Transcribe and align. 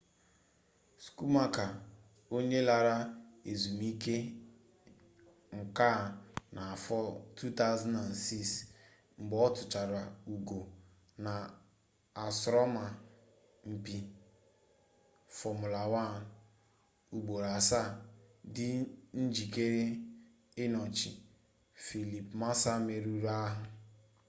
schumacher 1.03 1.71
onye 2.35 2.59
lara 2.69 2.97
ezmuike-nka 3.51 5.91
na 6.55 6.61
afo 6.75 6.99
2006 7.37 9.19
mgbe 9.19 9.37
otuchaara 9.47 10.03
ugo 10.33 10.59
na 11.25 11.33
asoroma-mpi 12.25 13.97
fomula 15.37 15.79
1 16.07 17.17
ugboro 17.17 17.47
asaa 17.59 17.89
di 18.53 18.67
njikere 19.23 19.83
inochi 20.63 21.11
felipe 21.85 22.31
massa 22.41 22.71
meruru-ahu 22.87 23.63